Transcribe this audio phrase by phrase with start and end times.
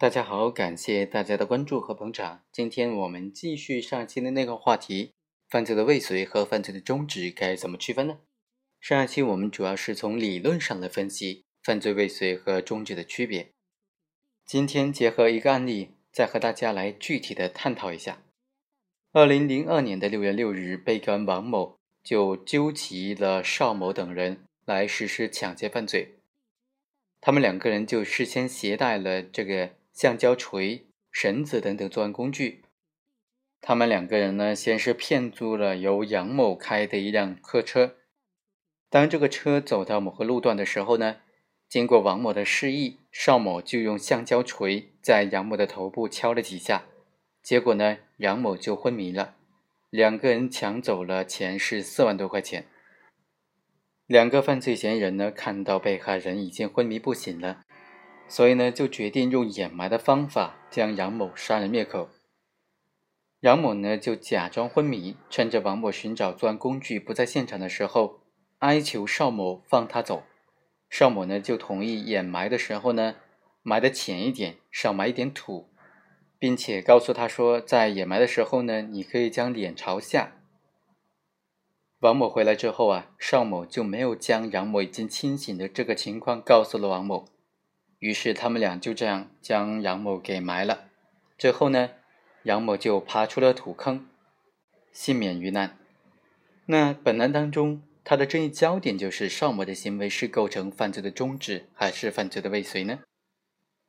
[0.00, 2.42] 大家好，感谢大家的关注和捧场。
[2.50, 5.12] 今天我们继续上期的那个话题：
[5.50, 8.20] 犯罪的未遂和犯罪的终止该怎么区分呢？
[8.80, 13.50] 上一期我们主要是从理论上来分析犯罪未遂和终止的区别。
[14.46, 18.22] 今天结合一个案例，再和大家来具体的探讨一下。
[19.12, 26.20] 二零零二年的六月六日，被告人王某就纠集了邵某等人来实施抢劫犯罪。
[27.20, 29.78] 他们两个人就事先携带了这个。
[30.00, 32.62] 橡胶锤、绳子等等作案工具。
[33.60, 37.96] 他们两个人呢，先是骗租了由杨某开的一辆客车。
[38.88, 41.16] 当这个车走到某个路段的时候呢，
[41.68, 46.86] 经过王某的示意，邵某就用橡胶锤在杨某的头部敲了几下，
[47.42, 49.36] 结果呢，杨某就昏迷了。
[49.90, 52.64] 两个人抢走了钱是四万多块钱。
[54.06, 57.66] 两个犯罪嫌疑人呢，看到被害人已经昏迷不醒了。
[58.30, 62.08] 所以呢，就决定用掩埋的方法将杨某杀人灭口。
[63.40, 68.20] 杨某呢，就假装昏迷，趁着王某寻找作案工具不在现场的时候，
[68.60, 70.22] 哀求邵某放他走。
[70.88, 73.16] 邵某呢，就同意掩埋的时候呢，
[73.62, 75.68] 埋的浅一点，少埋一点土，
[76.38, 80.36] 并且告诉他说，在掩埋的时候呢，你可以将脸朝下。
[81.98, 87.26] 王某回来之后啊，邵某就没有将杨某已经清醒的这个情况告诉了王某。
[88.00, 90.88] 于是他们俩就这样将杨某给埋了。
[91.38, 91.90] 最后呢，
[92.42, 94.06] 杨某就爬出了土坑，
[94.92, 95.78] 幸免于难。
[96.66, 103.00] 那本案当中，他的争议焦点就是邵某的行为是构成犯罪的终止，还是犯罪的未遂呢？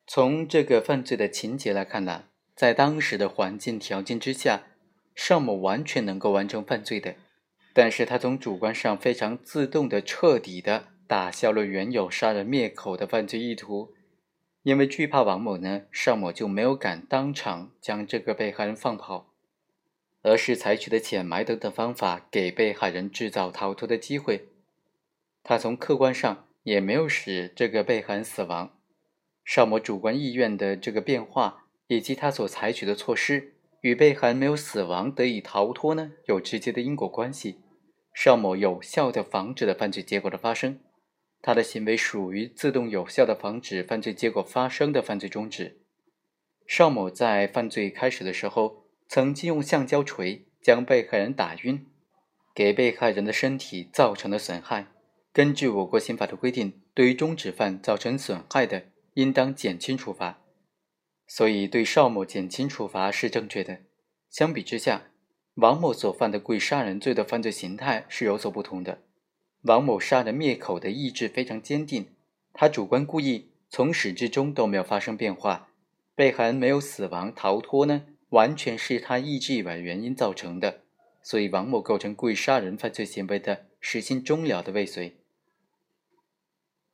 [0.07, 2.25] 从这个犯罪的情节来看呢，
[2.55, 4.63] 在当时的环境条件之下，
[5.15, 7.15] 邵某完全能够完成犯罪的，
[7.73, 13.93] 但是他从主观上非常自动的、彻底的打消了原有杀人灭口的犯罪意图。
[14.63, 19.33] 因为惧怕王某呢，邵某就没有敢当场将这个被害人放跑，
[20.21, 24.49] 而是采取的潜埋等等方法，给被害人制造逃脱的机会。
[25.43, 28.77] 他从客观上也没有使这个被害人死亡。
[29.43, 37.61] 邵某主观意愿的这个变化，以及他所采取的措施，与被害人没有死亡得以逃脱呢，有直接的因果关系。
[38.13, 40.79] 邵某有效的防止了犯罪结果的发生。
[41.41, 45.79] 他的行为属于自动有效的防止犯罪结果发生的犯罪中止。
[46.67, 51.87] 邵某在犯罪开始的时候，曾经用橡胶锤将被害人打晕，
[52.53, 54.87] 给被害人的身体造成了损害。
[55.33, 58.85] 根据我国刑法的规定，对于中止犯造成损害的，
[59.15, 60.41] 应当减轻处罚。
[61.27, 63.79] 所以，对邵某减轻处罚是正确的。
[64.29, 65.09] 相比之下，
[65.55, 69.01] 王某所犯的故意杀人罪的犯罪形态是有所不同的。
[69.63, 72.07] 王某杀人灭口的意志非常坚定，
[72.51, 75.69] 他主观故意从始至终都没有发生变化，
[76.15, 80.81] 被害人没有死亡逃脱呢，完全是他意志以外原因造成的，
[81.21, 85.17] 所以王某构成故意杀人犯罪行为的实行终了的未遂。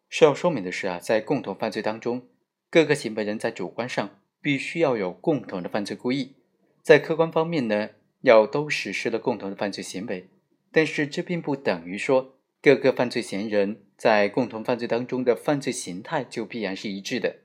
[0.09, 2.27] 需要说明的是啊，在共同犯罪当中，
[2.69, 6.33] 各个行为人在主观上必须要有共同的犯罪故意，
[6.81, 7.91] 在客观方面呢，
[8.21, 10.27] 要都实施了共同的犯罪行为，
[10.73, 12.33] 但是这并不等于说。
[12.59, 17.37] 各个犯罪嫌疑人在共同犯罪当中的犯罪形态就必然是一致的，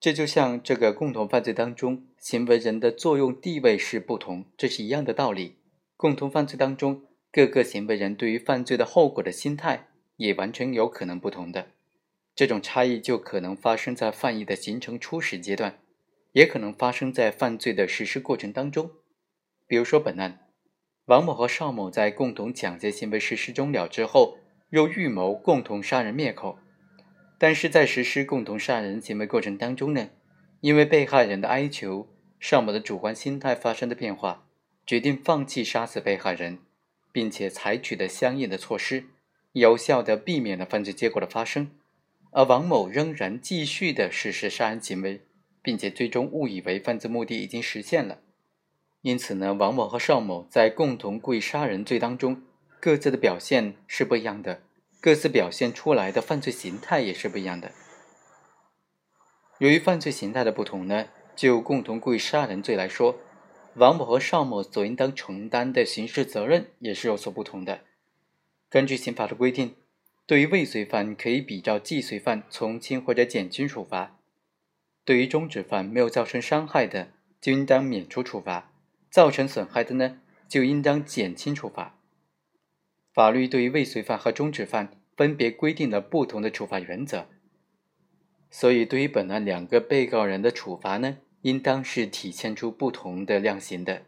[0.00, 5.56] 这就像这个共同犯罪当中行为人的作用地位是不同，这是一样的道理。
[5.96, 11.68] 共同犯罪当中各个行为人对于犯罪的后果的心态也完全有可能不同的，
[12.34, 15.78] 这种差异就可能发生在犯意的形成初始阶段，
[16.32, 18.90] 也可能发生在犯罪的实施过程当中。
[19.66, 20.41] 比如说本案。
[21.06, 24.38] 王某和邵某在共同抢劫行为实施终了之后，
[24.70, 26.58] 又预谋共同杀人灭口。
[27.38, 30.10] 但是在实施共同杀人行为过程当中呢，
[30.60, 32.08] 因为被害人的哀求，
[32.38, 34.46] 邵某的主观心态发生的变化，
[34.86, 36.60] 决定放弃杀死被害人，
[37.10, 39.06] 并且采取的相应的措施，
[39.54, 41.72] 有效的避免了犯罪结果的发生。
[42.30, 45.22] 而王某仍然继续的实施杀人行为，
[45.62, 48.20] 并且最终误以为犯罪目的已经实现了。
[49.02, 52.42] 因此呢，王某和邵某在共同故意杀人罪当中，
[52.80, 54.62] 各自的表现是不一样的，
[55.00, 57.72] 各自表现出来的犯罪形态也是不一样的。
[59.58, 63.18] 由于犯罪形态的不同呢，就共同故意杀人罪来说，
[63.74, 67.80] 王某和邵某所应当承担的刑事责任也是有所不同的。
[68.68, 69.74] 根据刑法的规定，
[70.26, 74.16] 对于未遂犯可以比照既遂犯从轻或者减轻处罚；
[75.04, 77.08] 对于终止犯没有造成伤害的，
[77.40, 78.71] 就应当免除处罚。
[79.12, 81.98] 造成损害的呢，就应当减轻处罚。
[83.12, 87.28] 法律对于未遂犯和中止犯分别规定了不同的处罚原则。
[88.50, 94.02] 所以对于本案两个被告人的处罚呢，应当是体现出不同的量刑的。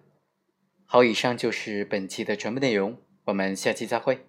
[0.87, 2.97] 好，以上就是本期的全部内容，
[3.27, 4.27] 我们下期再会。